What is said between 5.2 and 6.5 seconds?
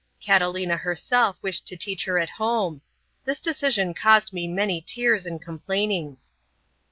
and complainings.